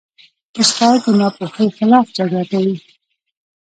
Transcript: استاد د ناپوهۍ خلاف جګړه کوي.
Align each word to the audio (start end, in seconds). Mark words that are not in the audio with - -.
استاد 0.61 0.97
د 1.05 1.07
ناپوهۍ 1.19 1.67
خلاف 1.77 2.07
جګړه 2.17 2.43
کوي. 2.51 2.77